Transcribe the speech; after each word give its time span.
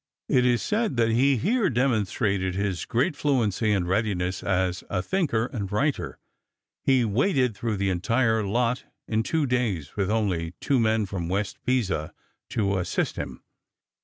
It 0.27 0.47
is 0.47 0.63
said 0.63 0.97
that 0.97 1.11
he 1.11 1.37
here 1.37 1.69
demonstrated 1.69 2.55
his 2.55 2.85
great 2.85 3.15
fluency 3.15 3.71
and 3.71 3.87
readiness 3.87 4.41
as 4.41 4.83
a 4.89 4.99
thinker 5.03 5.45
and 5.53 5.71
writer. 5.71 6.17
He 6.83 7.05
waded 7.05 7.55
through 7.55 7.77
the 7.77 7.91
entire 7.91 8.43
lot 8.43 8.85
in 9.07 9.21
two 9.21 9.45
days 9.45 9.95
with 9.95 10.09
only 10.09 10.55
two 10.59 10.79
men 10.79 11.05
from 11.05 11.29
West 11.29 11.59
Pisa 11.67 12.15
to 12.49 12.79
assist 12.79 13.15
him. 13.15 13.43